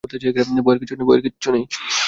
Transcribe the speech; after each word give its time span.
ভয়ের 0.65 1.21
কিচ্ছু 1.23 1.49
নেই! 1.51 1.63